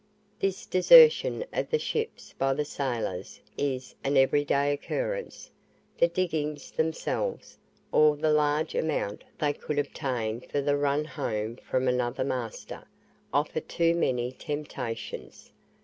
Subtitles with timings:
[0.39, 5.51] This desertion of the ships by the sailors is an every day occurrence;
[5.99, 7.59] the diggings themselves,
[7.91, 12.87] or the large amount they could obtain for the run home from another master,
[13.31, 15.51] offer too many temptations.